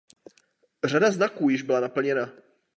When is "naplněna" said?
1.79-2.33